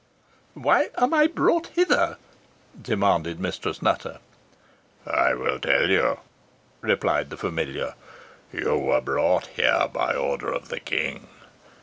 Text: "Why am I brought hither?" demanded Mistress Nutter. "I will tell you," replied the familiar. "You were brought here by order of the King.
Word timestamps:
"Why 0.55 0.89
am 0.97 1.13
I 1.13 1.27
brought 1.27 1.67
hither?" 1.67 2.17
demanded 2.81 3.39
Mistress 3.39 3.83
Nutter. 3.83 4.17
"I 5.05 5.35
will 5.35 5.59
tell 5.59 5.91
you," 5.91 6.21
replied 6.81 7.29
the 7.29 7.37
familiar. 7.37 7.93
"You 8.51 8.79
were 8.79 9.01
brought 9.01 9.45
here 9.45 9.87
by 9.93 10.15
order 10.15 10.51
of 10.51 10.69
the 10.69 10.79
King. 10.79 11.27